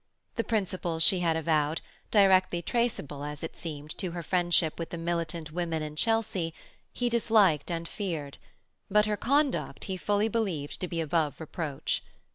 [0.35, 4.97] The principles she had avowed, directly traceable as it seemed to her friendship with the
[4.97, 6.55] militant women in Chelsea,
[6.91, 8.39] he disliked and feared;
[8.89, 12.01] but her conduct he fully believed to be above reproach.